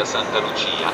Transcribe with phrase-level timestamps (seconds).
[0.00, 0.90] Santa Lucia.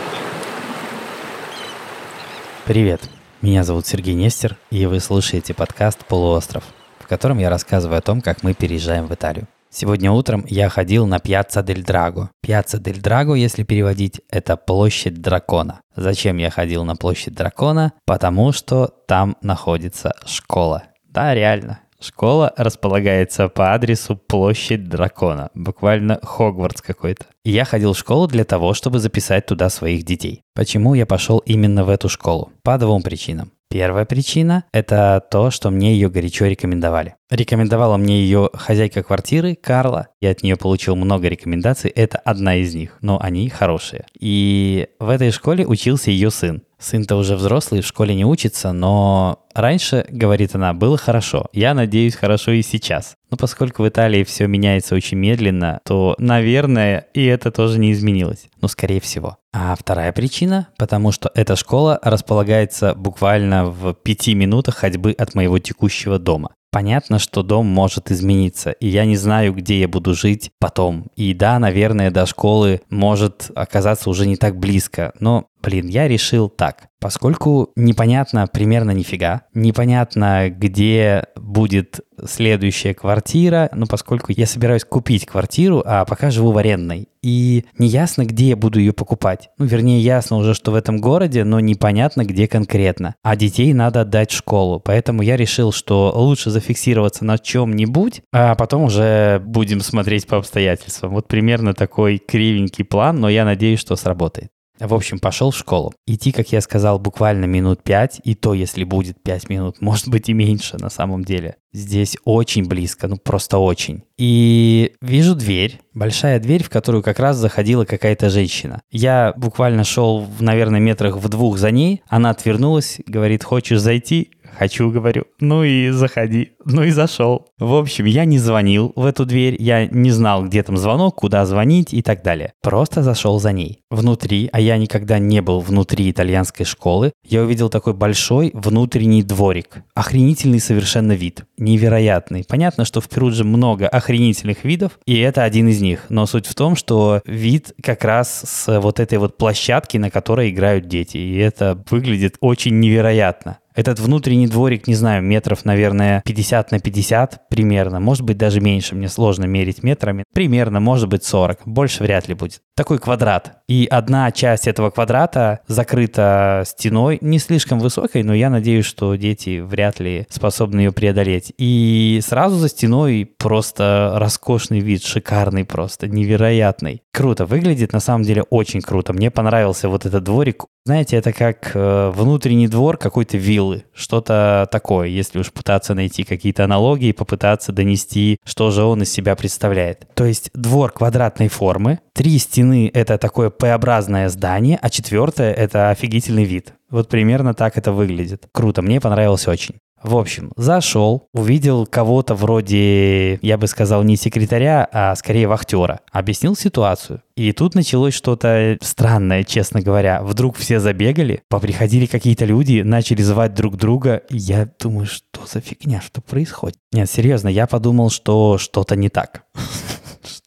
[2.66, 3.08] Привет,
[3.40, 6.64] меня зовут Сергей Нестер, и вы слушаете подкаст «Полуостров»,
[6.98, 9.46] в котором я рассказываю о том, как мы переезжаем в Италию.
[9.70, 12.30] Сегодня утром я ходил на Пьяцца дель Драго.
[12.42, 15.80] Пьяцца дель Драго, если переводить, это площадь дракона.
[15.94, 17.92] Зачем я ходил на площадь дракона?
[18.04, 20.82] Потому что там находится школа.
[21.04, 21.80] Да, реально.
[22.00, 27.26] Школа располагается по адресу Площадь Дракона, буквально Хогвартс какой-то.
[27.44, 30.42] Я ходил в школу для того, чтобы записать туда своих детей.
[30.54, 32.52] Почему я пошел именно в эту школу?
[32.62, 33.50] По двум причинам.
[33.70, 37.16] Первая причина– это то, что мне ее горячо рекомендовали.
[37.30, 40.08] Рекомендовала мне ее хозяйка квартиры Карла.
[40.22, 41.90] Я от нее получил много рекомендаций.
[41.90, 44.06] Это одна из них, но они хорошие.
[44.18, 46.62] И в этой школе учился ее сын.
[46.78, 51.46] Сын-то уже взрослый, в школе не учится, но раньше, говорит она, было хорошо.
[51.52, 53.14] Я надеюсь, хорошо и сейчас.
[53.30, 58.46] Но поскольку в Италии все меняется очень медленно, то, наверное, и это тоже не изменилось.
[58.60, 59.38] Ну, скорее всего.
[59.52, 65.58] А вторая причина, потому что эта школа располагается буквально в пяти минутах ходьбы от моего
[65.58, 66.50] текущего дома.
[66.70, 71.06] Понятно, что дом может измениться, и я не знаю, где я буду жить потом.
[71.16, 76.48] И да, наверное, до школы может оказаться уже не так близко, но Блин, я решил
[76.48, 76.88] так.
[76.98, 85.82] Поскольку непонятно примерно нифига, непонятно, где будет следующая квартира, ну, поскольку я собираюсь купить квартиру,
[85.84, 89.50] а пока живу в арендной, и неясно, где я буду ее покупать.
[89.58, 93.14] Ну, вернее, ясно уже, что в этом городе, но непонятно, где конкретно.
[93.22, 98.54] А детей надо отдать в школу, поэтому я решил, что лучше зафиксироваться на чем-нибудь, а
[98.54, 101.12] потом уже будем смотреть по обстоятельствам.
[101.12, 104.48] Вот примерно такой кривенький план, но я надеюсь, что сработает.
[104.80, 105.92] В общем, пошел в школу.
[106.06, 110.28] Идти, как я сказал, буквально минут пять, и то, если будет пять минут, может быть
[110.28, 111.56] и меньше на самом деле.
[111.72, 114.02] Здесь очень близко, ну просто очень.
[114.16, 118.80] И вижу дверь, большая дверь, в которую как раз заходила какая-то женщина.
[118.90, 124.30] Я буквально шел, наверное, метрах в двух за ней, она отвернулась, говорит, хочешь зайти?
[124.56, 125.24] Хочу, говорю.
[125.40, 126.52] Ну и заходи.
[126.70, 127.46] Ну и зашел.
[127.58, 131.46] В общем, я не звонил в эту дверь, я не знал, где там звонок, куда
[131.46, 132.52] звонить и так далее.
[132.62, 133.80] Просто зашел за ней.
[133.90, 139.82] Внутри, а я никогда не был внутри итальянской школы, я увидел такой большой внутренний дворик.
[139.94, 141.44] Охренительный совершенно вид.
[141.56, 142.44] Невероятный.
[142.46, 146.04] Понятно, что в Перудже много охренительных видов, и это один из них.
[146.10, 150.50] Но суть в том, что вид как раз с вот этой вот площадки, на которой
[150.50, 151.16] играют дети.
[151.16, 153.56] И это выглядит очень невероятно.
[153.78, 158.00] Этот внутренний дворик, не знаю, метров, наверное, 50 на 50 примерно.
[158.00, 160.24] Может быть, даже меньше, мне сложно мерить метрами.
[160.34, 161.60] Примерно, может быть, 40.
[161.66, 162.60] Больше вряд ли будет.
[162.76, 163.62] Такой квадрат.
[163.68, 169.60] И одна часть этого квадрата закрыта стеной, не слишком высокой, но я надеюсь, что дети
[169.60, 171.52] вряд ли способны ее преодолеть.
[171.58, 177.02] И сразу за стеной просто роскошный вид, шикарный просто, невероятный.
[177.18, 179.12] Круто, выглядит на самом деле очень круто.
[179.12, 180.66] Мне понравился вот этот дворик.
[180.84, 186.62] Знаете, это как э, внутренний двор какой-то виллы, что-то такое, если уж пытаться найти какие-то
[186.62, 190.06] аналогии, попытаться донести, что же он из себя представляет.
[190.14, 196.44] То есть двор квадратной формы, три стены— это такое П-образное здание, а четвертое— это офигительный
[196.44, 196.74] вид.
[196.88, 198.46] Вот примерно так это выглядит.
[198.52, 199.74] Круто, мне понравилось очень.
[200.02, 206.00] В общем, зашел, увидел кого-то вроде, я бы сказал, не секретаря, а скорее вахтера.
[206.12, 207.22] Объяснил ситуацию.
[207.36, 210.22] И тут началось что-то странное, честно говоря.
[210.22, 214.22] Вдруг все забегали, поприходили какие-то люди, начали звать друг друга.
[214.30, 216.78] Я думаю, что за фигня, что происходит?
[216.92, 219.44] Нет, серьезно, я подумал, что что-то не так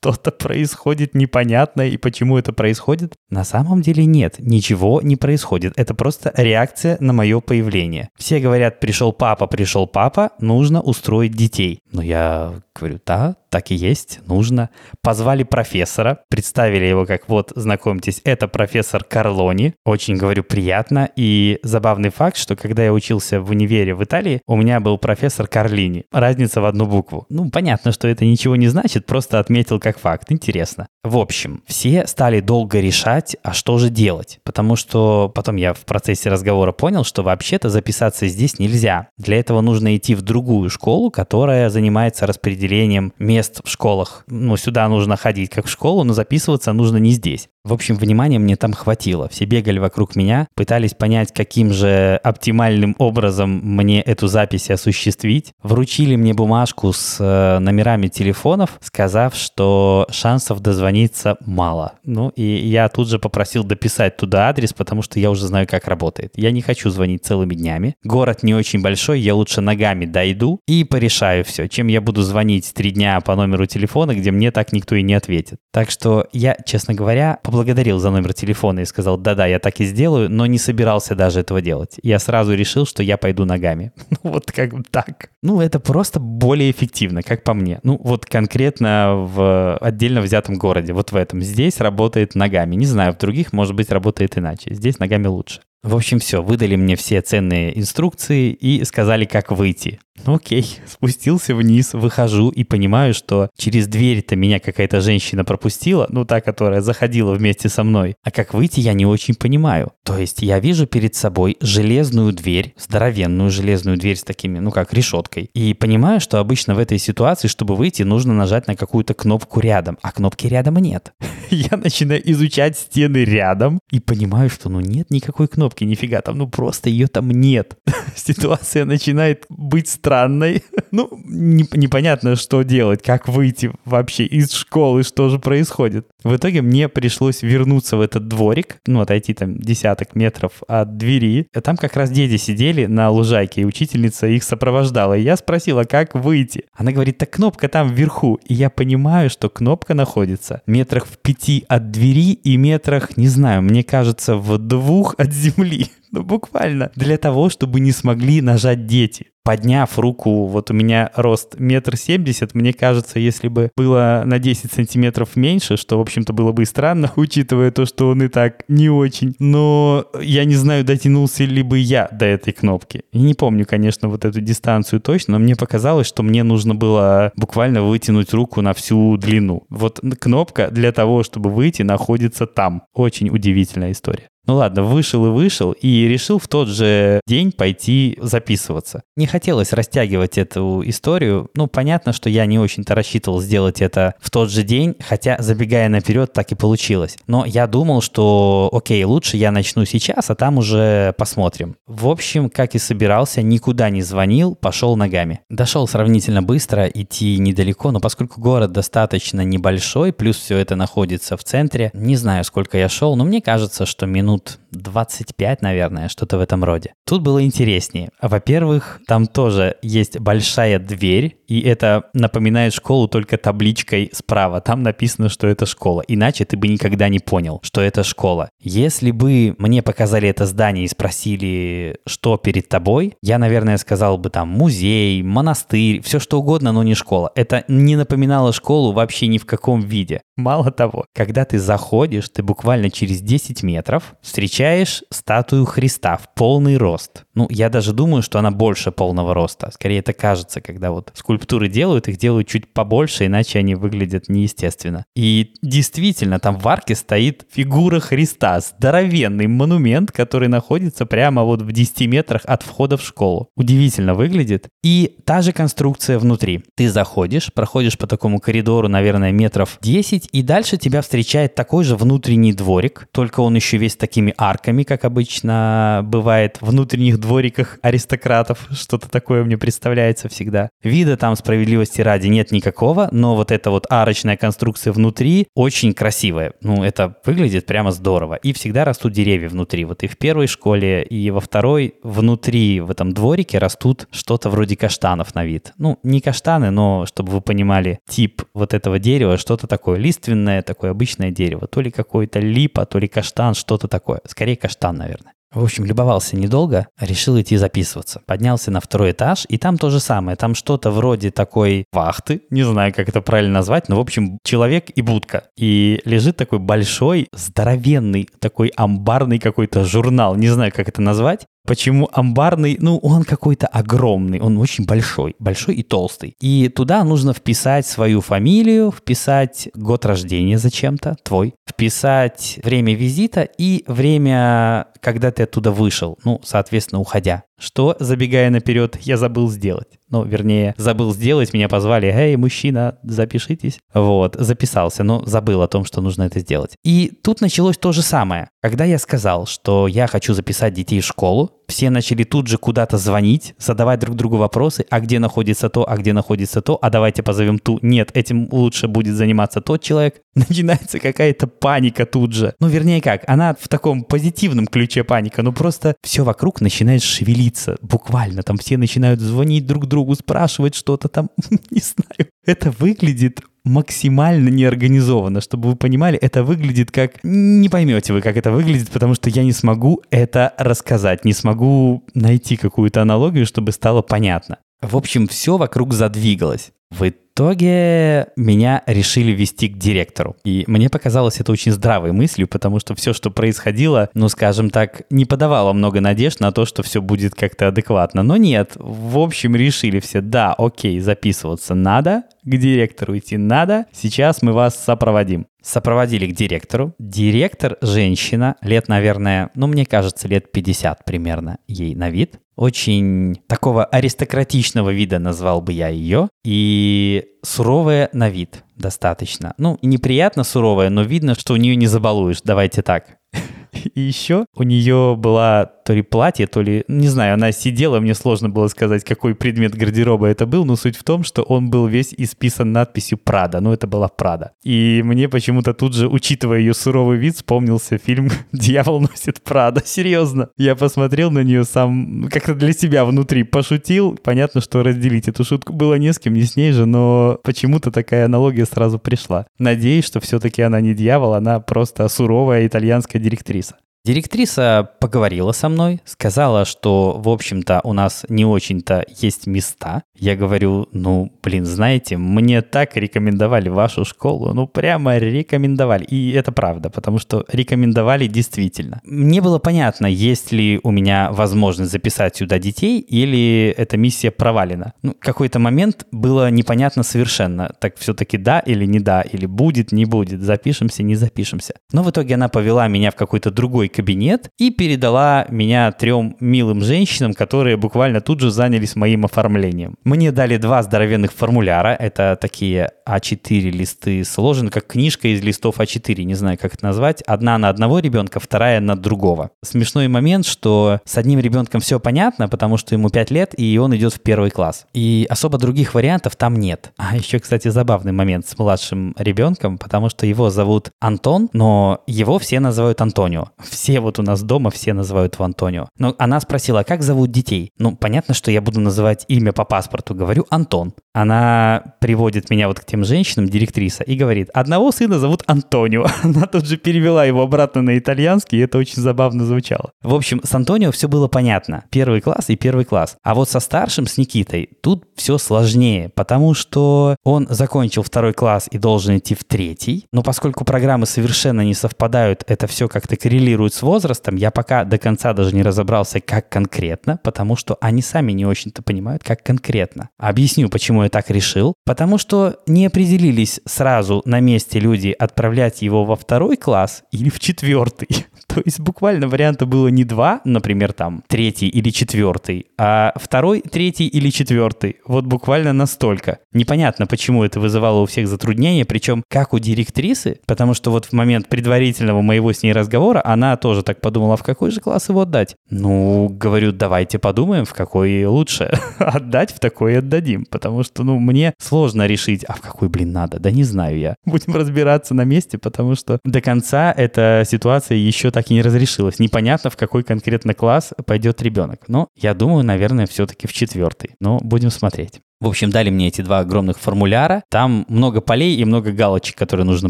[0.01, 3.13] что-то происходит непонятное, и почему это происходит?
[3.29, 5.73] На самом деле нет, ничего не происходит.
[5.75, 8.09] Это просто реакция на мое появление.
[8.17, 11.81] Все говорят, пришел папа, пришел папа, нужно устроить детей.
[11.91, 14.69] Но я говорю, да, так и есть, нужно.
[15.03, 19.75] Позвали профессора, представили его как вот, знакомьтесь, это профессор Карлони.
[19.85, 21.09] Очень, говорю, приятно.
[21.15, 25.47] И забавный факт, что когда я учился в универе в Италии, у меня был профессор
[25.47, 26.05] Карлини.
[26.11, 27.25] Разница в одну букву.
[27.29, 30.31] Ну, понятно, что это ничего не значит, просто отметил как факт.
[30.31, 30.87] Интересно.
[31.03, 34.39] В общем, все стали долго решать, а что же делать.
[34.43, 39.07] Потому что потом я в процессе разговора понял, что вообще-то записаться здесь нельзя.
[39.17, 44.23] Для этого нужно идти в другую школу, которая занимается распределением мест в школах.
[44.27, 47.49] Ну, сюда нужно ходить как в школу, но записываться нужно не здесь.
[47.63, 49.29] В общем, внимания мне там хватило.
[49.29, 55.53] Все бегали вокруг меня, пытались понять, каким же оптимальным образом мне эту запись осуществить.
[55.61, 61.93] Вручили мне бумажку с э, номерами телефонов, сказав, что шансов дозвониться мало.
[62.03, 65.87] Ну, и я тут же попросил дописать туда адрес, потому что я уже знаю, как
[65.87, 66.31] работает.
[66.35, 67.95] Я не хочу звонить целыми днями.
[68.03, 71.67] Город не очень большой, я лучше ногами дойду и порешаю все.
[71.67, 75.13] Чем я буду звонить три дня по номеру телефона, где мне так никто и не
[75.13, 75.59] ответит.
[75.71, 79.85] Так что я, честно говоря, поблагодарил за номер телефона и сказал, да-да, я так и
[79.85, 81.99] сделаю, но не собирался даже этого делать.
[82.01, 83.91] Я сразу решил, что я пойду ногами.
[84.23, 85.31] Ну, вот как бы так.
[85.41, 87.79] Ну, это просто более эффективно, как по мне.
[87.81, 91.41] Ну, вот конкретно в отдельно взятом городе, вот в этом.
[91.41, 92.75] Здесь работает ногами.
[92.75, 94.75] Не знаю, в других, может быть, работает иначе.
[94.75, 95.61] Здесь ногами лучше.
[95.83, 99.99] В общем, все, выдали мне все ценные инструкции и сказали, как выйти.
[100.25, 106.25] Ну окей, спустился вниз, выхожу и понимаю, что через дверь-то меня какая-то женщина пропустила, ну
[106.25, 108.15] та, которая заходила вместе со мной.
[108.23, 109.93] А как выйти, я не очень понимаю.
[110.03, 114.93] То есть я вижу перед собой железную дверь, здоровенную железную дверь с такими, ну как
[114.93, 115.49] решеткой.
[115.53, 119.97] И понимаю, что обычно в этой ситуации, чтобы выйти, нужно нажать на какую-то кнопку рядом,
[120.03, 121.13] а кнопки рядом нет.
[121.49, 126.47] Я начинаю изучать стены рядом и понимаю, что ну нет никакой кнопки, нифига, там ну
[126.47, 127.77] просто ее там нет.
[128.15, 130.63] Ситуация начинает быть странной.
[130.91, 136.07] Ну, не, непонятно, что делать, как выйти вообще из школы, что же происходит.
[136.23, 141.47] В итоге мне пришлось вернуться в этот дворик, ну, отойти там десяток метров от двери.
[141.63, 145.17] Там как раз дети сидели на лужайке, и учительница их сопровождала.
[145.17, 146.65] И я спросила, как выйти.
[146.75, 148.39] Она говорит, так кнопка там вверху.
[148.45, 153.61] И я понимаю, что кнопка находится метрах в пяти от двери и метрах, не знаю,
[153.61, 155.87] мне кажется, в двух от земли.
[156.21, 156.91] Ну, буквально.
[156.95, 159.27] Для того, чтобы не смогли нажать дети.
[159.43, 164.71] Подняв руку, вот у меня рост метр семьдесят, мне кажется, если бы было на 10
[164.71, 168.63] сантиметров меньше, что, в общем-то, было бы и странно, учитывая то, что он и так
[168.67, 169.35] не очень.
[169.39, 173.03] Но я не знаю, дотянулся ли бы я до этой кнопки.
[173.11, 177.31] И не помню, конечно, вот эту дистанцию точно, но мне показалось, что мне нужно было
[177.35, 179.63] буквально вытянуть руку на всю длину.
[179.69, 182.83] Вот кнопка для того, чтобы выйти, находится там.
[182.93, 184.30] Очень удивительная история.
[184.47, 189.03] Ну ладно, вышел и вышел, и решил в тот же день пойти записываться.
[189.15, 191.49] Не хотелось растягивать эту историю.
[191.55, 195.89] Ну, понятно, что я не очень-то рассчитывал сделать это в тот же день, хотя, забегая
[195.89, 197.17] наперед, так и получилось.
[197.27, 201.75] Но я думал, что, окей, лучше я начну сейчас, а там уже посмотрим.
[201.85, 205.41] В общем, как и собирался, никуда не звонил, пошел ногами.
[205.49, 211.43] Дошел сравнительно быстро, идти недалеко, но поскольку город достаточно небольшой, плюс все это находится в
[211.43, 216.37] центре, не знаю, сколько я шел, но мне кажется, что минут минут 25, наверное, что-то
[216.37, 216.93] в этом роде.
[217.05, 218.09] Тут было интереснее.
[218.21, 224.61] Во-первых, там тоже есть большая дверь, и это напоминает школу только табличкой справа.
[224.61, 226.03] Там написано, что это школа.
[226.07, 228.49] Иначе ты бы никогда не понял, что это школа.
[228.61, 234.29] Если бы мне показали это здание и спросили, что перед тобой, я, наверное, сказал бы
[234.29, 237.31] там музей, монастырь, все что угодно, но не школа.
[237.35, 240.21] Это не напоминало школу вообще ни в каком виде.
[240.37, 244.60] Мало того, когда ты заходишь, ты буквально через 10 метров встречаешь
[245.09, 247.23] статую Христа в полный рост.
[247.33, 249.71] Ну, я даже думаю, что она больше полного роста.
[249.73, 255.05] Скорее это кажется, когда вот скульптуры делают, их делают чуть побольше, иначе они выглядят неестественно.
[255.15, 261.71] И действительно, там в арке стоит фигура Христа, здоровенный монумент, который находится прямо вот в
[261.71, 263.49] 10 метрах от входа в школу.
[263.55, 264.67] Удивительно выглядит.
[264.83, 266.63] И та же конструкция внутри.
[266.75, 271.95] Ты заходишь, проходишь по такому коридору, наверное, метров 10, и дальше тебя встречает такой же
[271.95, 278.67] внутренний дворик, только он еще весь такими арками, как обычно бывает в внутренних двориках аристократов.
[278.71, 280.69] Что-то такое мне представляется всегда.
[280.83, 286.53] Вида там справедливости ради нет никакого, но вот эта вот арочная конструкция внутри очень красивая.
[286.61, 288.35] Ну, это выглядит прямо здорово.
[288.35, 289.85] И всегда растут деревья внутри.
[289.85, 294.75] Вот и в первой школе, и во второй внутри в этом дворике растут что-то вроде
[294.75, 295.73] каштанов на вид.
[295.77, 300.91] Ну, не каштаны, но чтобы вы понимали тип вот этого дерева, что-то такое лиственное, такое
[300.91, 301.67] обычное дерево.
[301.67, 304.21] То ли какой-то липа, то ли каштан, что-то такое.
[304.41, 305.33] Скорее каштан, наверное.
[305.53, 308.23] В общем, любовался недолго, решил идти записываться.
[308.25, 310.35] Поднялся на второй этаж, и там то же самое.
[310.35, 314.89] Там что-то вроде такой вахты, не знаю, как это правильно назвать, но, в общем, человек
[314.95, 315.43] и будка.
[315.59, 321.45] И лежит такой большой, здоровенный, такой амбарный какой-то журнал, не знаю, как это назвать.
[321.65, 322.77] Почему амбарный?
[322.79, 326.35] Ну, он какой-то огромный, он очень большой, большой и толстый.
[326.39, 333.83] И туда нужно вписать свою фамилию, вписать год рождения зачем-то, твой, вписать время визита и
[333.87, 337.43] время, когда ты оттуда вышел, ну, соответственно, уходя.
[337.59, 340.00] Что, забегая наперед, я забыл сделать.
[340.11, 343.79] Ну, вернее, забыл сделать, меня позвали, эй, мужчина, запишитесь.
[343.93, 346.75] Вот, записался, но забыл о том, что нужно это сделать.
[346.83, 348.49] И тут началось то же самое.
[348.61, 352.97] Когда я сказал, что я хочу записать детей в школу, все начали тут же куда-то
[352.97, 357.23] звонить, задавать друг другу вопросы, а где находится то, а где находится то, а давайте
[357.23, 357.79] позовем ту.
[357.81, 360.21] Нет, этим лучше будет заниматься тот человек.
[360.35, 362.53] Начинается какая-то паника тут же.
[362.59, 367.77] Ну, вернее как, она в таком позитивном ключе паника, ну просто все вокруг начинает шевелиться,
[367.81, 368.43] буквально.
[368.43, 371.29] Там все начинают звонить друг другу, спрашивать что-то там,
[371.71, 372.29] не знаю.
[372.45, 375.41] Это выглядит максимально неорганизованно.
[375.41, 377.23] Чтобы вы понимали, это выглядит как...
[377.23, 382.03] Не поймете вы, как это выглядит, потому что я не смогу это рассказать, не смогу
[382.13, 384.57] найти какую-то аналогию, чтобы стало понятно.
[384.81, 386.71] В общем, все вокруг задвигалось.
[386.89, 390.35] В итоге меня решили вести к директору.
[390.43, 395.03] И мне показалось это очень здравой мыслью, потому что все, что происходило, ну, скажем так,
[395.09, 398.23] не подавало много надежд на то, что все будет как-то адекватно.
[398.23, 404.41] Но нет, в общем, решили все, да, окей, записываться надо, к директору идти надо, сейчас
[404.41, 405.47] мы вас сопроводим.
[405.61, 406.95] Сопроводили к директору.
[406.97, 413.85] Директор– женщина, лет, наверное, ну, мне кажется, лет 50 примерно ей на вид очень такого
[413.85, 419.55] аристократичного вида назвал бы я ее, и суровая на вид достаточно.
[419.57, 423.17] Ну, неприятно суровая, но видно, что у нее не забалуешь, давайте так.
[423.95, 428.13] И еще у нее была то ли платье, то ли, не знаю, она сидела, мне
[428.13, 431.87] сложно было сказать, какой предмет гардероба это был, но суть в том, что он был
[431.87, 434.51] весь исписан надписью «Прада», ну это была «Прада».
[434.63, 439.81] И мне почему-то тут же, учитывая ее суровый вид, вспомнился фильм «Дьявол носит Прада».
[439.83, 440.49] Серьезно.
[440.57, 444.17] Я посмотрел на нее сам, как-то для себя внутри пошутил.
[444.23, 447.91] Понятно, что разделить эту шутку было не с кем, не с ней же, но почему-то
[447.91, 449.47] такая аналогия сразу пришла.
[449.57, 453.60] Надеюсь, что все-таки она не дьявол, она просто суровая итальянская директриса.
[454.03, 460.01] Директриса поговорила со мной, сказала, что, в общем-то, у нас не очень-то есть места.
[460.17, 466.03] Я говорю, ну, блин, знаете, мне так рекомендовали вашу школу, ну, прямо рекомендовали.
[466.05, 469.01] И это правда, потому что рекомендовали действительно.
[469.03, 474.93] Мне было понятно, есть ли у меня возможность записать сюда детей, или эта миссия провалена.
[475.03, 477.75] Ну, какой-то момент было непонятно совершенно.
[477.79, 481.75] Так все-таки да или не да, или будет, не будет, запишемся, не запишемся.
[481.93, 486.81] Но в итоге она повела меня в какой-то другой кабинет и передала меня трем милым
[486.81, 489.95] женщинам, которые буквально тут же занялись моим оформлением.
[490.03, 491.89] Мне дали два здоровенных формуляра.
[491.89, 497.21] Это такие А4 листы сложены, как книжка из листов А4, не знаю, как это назвать.
[497.23, 499.51] Одна на одного ребенка, вторая на другого.
[499.63, 503.95] Смешной момент, что с одним ребенком все понятно, потому что ему 5 лет, и он
[503.95, 504.85] идет в первый класс.
[504.93, 506.91] И особо других вариантов там нет.
[506.97, 512.39] А еще, кстати, забавный момент с младшим ребенком, потому что его зовут Антон, но его
[512.39, 513.49] все называют Антонио
[513.89, 515.87] вот у нас дома все называют его Антонио.
[515.97, 517.71] Но она спросила, а как зовут детей?
[517.77, 520.15] Ну, понятно, что я буду называть имя по паспорту.
[520.15, 520.93] Говорю Антон.
[521.13, 526.05] Она приводит меня вот к тем женщинам, директриса, и говорит, одного сына зовут Антонио.
[526.23, 529.91] Она тут же перевела его обратно на итальянский, и это очень забавно звучало.
[530.01, 531.83] В общем, с Антонио все было понятно.
[531.89, 533.17] Первый класс и первый класс.
[533.23, 538.67] А вот со старшим, с Никитой, тут все сложнее, потому что он закончил второй класс
[538.71, 540.05] и должен идти в третий.
[540.11, 544.83] Но поскольку программы совершенно не совпадают, это все как-то коррелирует коррелирует с возрастом, я пока
[544.83, 549.43] до конца даже не разобрался, как конкретно, потому что они сами не очень-то понимают, как
[549.43, 550.09] конкретно.
[550.17, 551.73] Объясню, почему я так решил.
[551.85, 557.39] Потому что не определились сразу на месте люди отправлять его во второй класс или в
[557.39, 558.07] четвертый.
[558.53, 564.07] То есть буквально варианта было не два, например, там третий или четвертый, а второй, третий
[564.07, 564.97] или четвертый.
[565.05, 566.39] Вот буквально настолько.
[566.51, 571.13] Непонятно, почему это вызывало у всех затруднения, причем как у директрисы, потому что вот в
[571.13, 575.21] момент предварительного моего с ней разговора она тоже так подумала, в какой же класс его
[575.21, 575.55] отдать?
[575.69, 581.53] Ну, говорю, давайте подумаем, в какой лучше отдать, в такой отдадим, потому что, ну, мне
[581.57, 584.15] сложно решить, а в какой, блин, надо, да не знаю я.
[584.25, 589.19] Будем разбираться на месте, потому что до конца эта ситуация еще так и не разрешилась.
[589.19, 591.81] Непонятно, в какой конкретно класс пойдет ребенок.
[591.87, 594.11] Но я думаю, наверное, все-таки в четвертый.
[594.19, 595.21] Но будем смотреть.
[595.41, 597.43] В общем, дали мне эти два огромных формуляра.
[597.49, 599.89] Там много полей и много галочек, которые нужно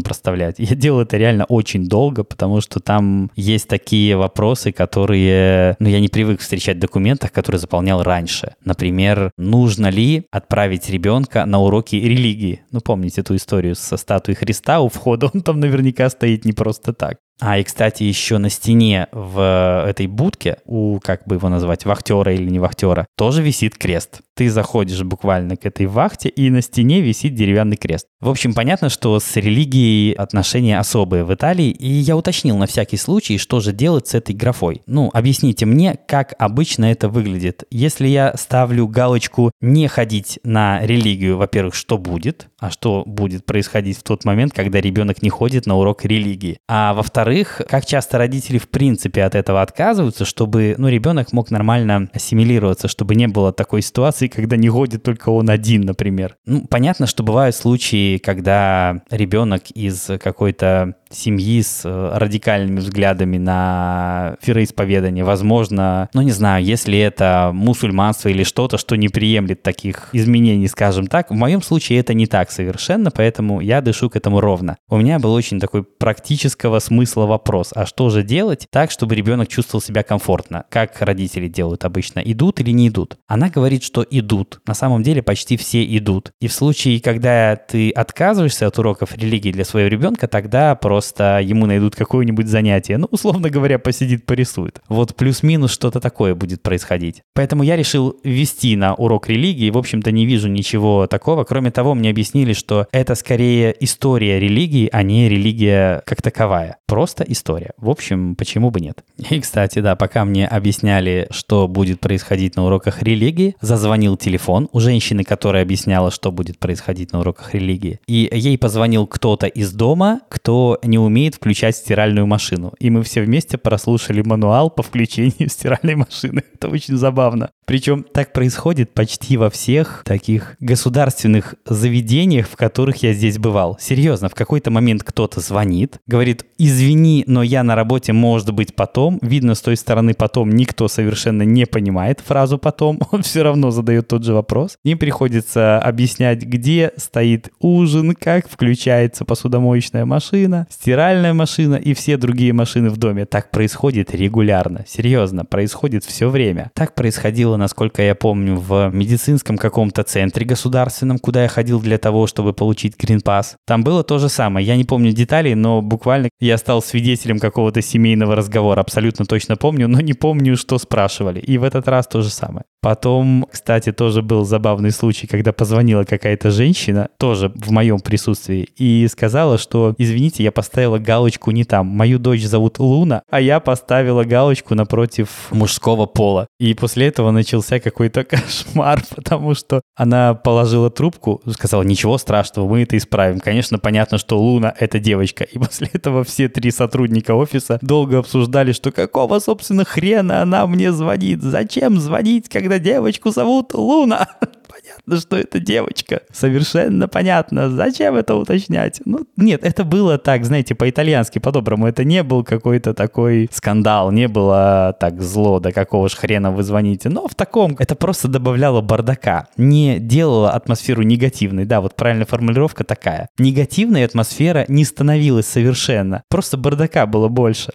[0.00, 0.54] проставлять.
[0.58, 6.00] Я делал это реально очень долго, потому что там есть такие вопросы, которые, ну, я
[6.00, 8.54] не привык встречать в документах, которые заполнял раньше.
[8.64, 12.62] Например, нужно ли отправить ребенка на уроки религии?
[12.70, 15.30] Ну, помните эту историю со статуей Христа у входа?
[15.34, 17.18] Он там наверняка стоит не просто так.
[17.44, 22.32] А, и, кстати, еще на стене в этой будке, у, как бы его назвать, вахтера
[22.32, 24.20] или не вахтера, тоже висит крест.
[24.34, 28.06] Ты заходишь буквально к этой вахте, и на стене висит деревянный крест.
[28.20, 32.96] В общем, понятно, что с религией отношения особые в Италии, и я уточнил на всякий
[32.96, 34.82] случай, что же делать с этой графой.
[34.86, 37.64] Ну, объясните мне, как обычно это выглядит.
[37.70, 42.48] Если я ставлю галочку «не ходить на религию», во-первых, что будет?
[42.58, 46.58] А что будет происходить в тот момент, когда ребенок не ходит на урок религии?
[46.68, 52.08] А во-вторых, как часто родители в принципе от этого отказываются, чтобы ну, ребенок мог нормально
[52.12, 56.36] ассимилироваться, чтобы не было такой ситуации, когда не ходит только он один, например.
[56.46, 64.36] Ну, понятно, что бывают случаи, когда ребенок из какой-то семьи с э, радикальными взглядами на
[64.44, 65.24] вероисповедание.
[65.24, 71.06] Возможно, ну не знаю, если это мусульманство или что-то, что не приемлет таких изменений, скажем
[71.06, 71.30] так.
[71.30, 74.76] В моем случае это не так совершенно, поэтому я дышу к этому ровно.
[74.88, 79.48] У меня был очень такой практического смысла вопрос, а что же делать так, чтобы ребенок
[79.48, 80.64] чувствовал себя комфортно?
[80.70, 82.20] Как родители делают обычно?
[82.20, 83.16] Идут или не идут?
[83.26, 84.60] Она говорит, что идут.
[84.66, 86.32] На самом деле почти все идут.
[86.40, 91.66] И в случае, когда ты отказываешься от уроков религии для своего ребенка, тогда просто ему
[91.66, 92.98] найдут какое-нибудь занятие.
[92.98, 94.80] Ну, условно говоря, посидит, порисует.
[94.88, 97.22] Вот плюс-минус что-то такое будет происходить.
[97.34, 99.70] Поэтому я решил ввести на урок религии.
[99.70, 101.44] В общем-то, не вижу ничего такого.
[101.44, 106.76] Кроме того, мне объяснили, что это скорее история религии, а не религия как таковая.
[106.86, 107.72] Просто история.
[107.78, 109.02] В общем, почему бы нет?
[109.30, 114.80] И, кстати, да, пока мне объясняли, что будет происходить на уроках религии, зазвонил телефон у
[114.80, 118.00] женщины, которая объясняла, что будет происходить на уроках религии.
[118.06, 122.74] И ей позвонил кто-то из дома, кто не умеет включать стиральную машину.
[122.78, 126.44] И мы все вместе прослушали мануал по включению стиральной машины.
[126.54, 127.50] Это очень забавно.
[127.64, 133.76] Причем так происходит почти во всех таких государственных заведениях, в которых я здесь бывал.
[133.80, 139.18] Серьезно, в какой-то момент кто-то звонит, говорит, извини, но я на работе, может быть, потом.
[139.22, 143.00] Видно, с той стороны потом никто совершенно не понимает фразу потом.
[143.10, 144.76] Он все равно задает тот же вопрос.
[144.84, 152.52] Им приходится объяснять, где стоит ужин, как включается посудомоечная машина, стиральная машина и все другие
[152.52, 153.26] машины в доме.
[153.26, 154.84] Так происходит регулярно.
[154.86, 156.70] Серьезно, происходит все время.
[156.74, 162.26] Так происходило, насколько я помню, в медицинском каком-то центре государственном, куда я ходил для того,
[162.26, 163.56] чтобы получить гринпас.
[163.66, 164.66] Там было то же самое.
[164.66, 168.80] Я не помню деталей, но буквально я стал свидетелем какого-то семейного разговора.
[168.80, 171.40] Абсолютно точно помню, но не помню, что спрашивали.
[171.40, 172.64] И в этот раз то же самое.
[172.82, 179.06] Потом, кстати, тоже был забавный случай, когда позвонила какая-то женщина, тоже в моем присутствии, и
[179.08, 181.86] сказала, что, извините, я поставила галочку не там.
[181.86, 186.48] Мою дочь зовут Луна, а я поставила галочку напротив мужского пола.
[186.58, 192.82] И после этого начался какой-то кошмар, потому что она положила трубку, сказала, ничего страшного, мы
[192.82, 193.38] это исправим.
[193.38, 195.44] Конечно, понятно, что Луна— это девочка.
[195.44, 200.90] И после этого все три сотрудника офиса долго обсуждали, что какого, собственно, хрена она мне
[200.90, 201.42] звонит?
[201.42, 204.28] Зачем звонить, когда когда девочку зовут Луна.
[204.68, 206.22] Понятно, что это девочка.
[206.32, 207.68] Совершенно понятно.
[207.68, 209.02] Зачем это уточнять?
[209.04, 211.86] Ну, нет, это было так, знаете, по-итальянски, по-доброму.
[211.86, 216.62] Это не был какой-то такой скандал, не было так зло, да какого ж хрена вы
[216.62, 217.10] звоните.
[217.10, 219.48] Но в таком это просто добавляло бардака.
[219.58, 221.66] Не делало атмосферу негативной.
[221.66, 223.28] Да, вот правильная формулировка такая.
[223.38, 226.22] Негативная атмосфера не становилась совершенно.
[226.30, 227.72] Просто бардака было больше.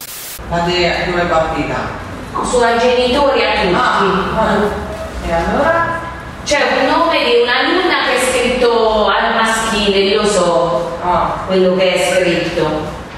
[2.43, 3.73] suoi genitori a tutti.
[3.73, 4.03] Ah,
[4.37, 4.86] ah.
[5.27, 5.99] E allora?
[6.45, 11.43] C'è un nome di una luna che è scritto al maschile, io so ah.
[11.45, 12.65] quello che è scritto.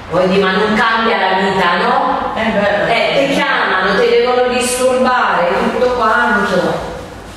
[0.09, 2.35] Vuoi dire, ma non cambia la vita, no?
[2.35, 6.73] Eh, beh, eh, ti chiamano, ti devono disturbare, tutto quanto.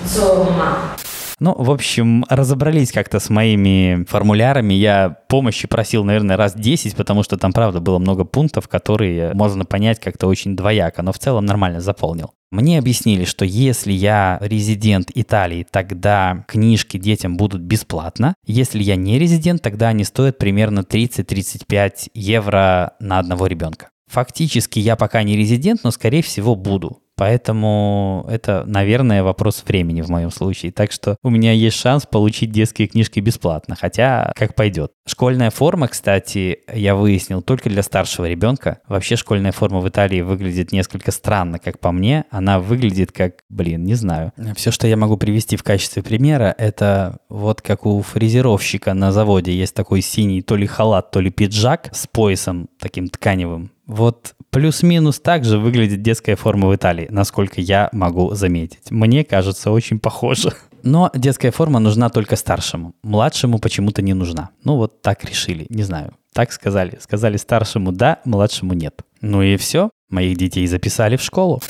[0.01, 0.95] Insomma.
[1.39, 4.73] Ну, в общем, разобрались как-то с моими формулярами.
[4.73, 9.67] Я помощи просил, наверное, раз 10, потому что там, правда, было много пунктов, которые можно
[9.67, 12.33] понять как-то очень двояко, но в целом нормально заполнил.
[12.53, 18.35] Мне объяснили, что если я резидент Италии, тогда книжки детям будут бесплатно.
[18.47, 23.89] Если я не резидент, тогда они стоят примерно 30-35 евро на одного ребенка.
[24.11, 27.02] Фактически я пока не резидент, но скорее всего буду.
[27.17, 30.73] Поэтому это, наверное, вопрос времени в моем случае.
[30.73, 34.93] Так что у меня есть шанс получить детские книжки бесплатно, хотя как пойдет.
[35.07, 38.81] Школьная форма, кстати, я выяснил только для старшего ребенка.
[38.89, 42.25] Вообще школьная форма в Италии выглядит несколько странно, как по мне.
[42.31, 44.33] Она выглядит как, блин, не знаю.
[44.57, 49.53] Все, что я могу привести в качестве примера, это вот как у фрезеровщика на заводе
[49.53, 53.71] есть такой синий то ли халат, то ли пиджак с поясом таким тканевым.
[53.87, 58.91] Вот плюс-минус так же выглядит детская форма в Италии, насколько я могу заметить.
[58.91, 60.53] Мне кажется, очень похоже.
[60.85, 62.95] Но детская форма нужна только старшему.
[63.03, 64.51] Младшему почему-то не нужна.
[64.65, 66.15] Ну вот так решили, не знаю.
[66.35, 66.99] Так сказали.
[67.01, 69.03] Сказали старшему да, младшему нет.
[69.21, 69.91] Ну и все.
[70.11, 71.61] Моих детей записали в школу.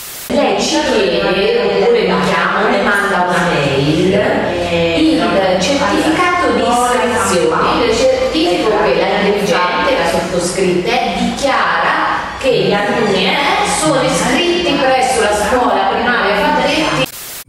[10.33, 11.02] sottoscritta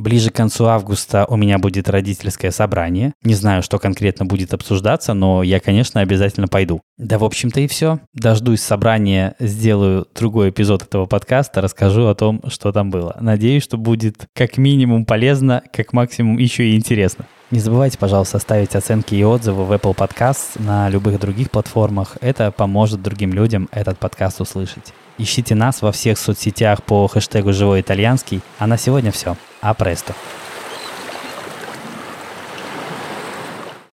[0.04, 3.14] Ближе к концу августа у меня будет родительское собрание.
[3.24, 6.82] Не знаю, что конкретно будет обсуждаться, но я, конечно, обязательно пойду.
[6.98, 8.00] Да, в общем-то и все.
[8.14, 13.16] Дождусь собрания, сделаю другой эпизод этого подкаста, расскажу о том, что там было.
[13.22, 17.26] Надеюсь, что будет как минимум полезно, как максимум еще и интересно.
[17.52, 22.18] Не забывайте, пожалуйста, ставить оценки и отзывы в Apple Podcasts на любых других платформах.
[22.20, 24.94] Это поможет другим людям этот подкаст услышать.
[25.18, 28.42] Ищите нас во всех соцсетях по хэштегу «Живой итальянский».
[28.58, 29.38] А на сегодня все.
[29.62, 30.16] А престо.